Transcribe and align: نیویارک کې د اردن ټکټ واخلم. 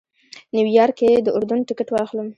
نیویارک 0.53 0.95
کې 0.99 1.09
د 1.25 1.27
اردن 1.37 1.59
ټکټ 1.67 1.87
واخلم. 1.91 2.27